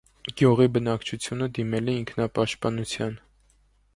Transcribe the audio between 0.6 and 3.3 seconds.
բնակչությունը դիմել է ինքնապաշտպանության։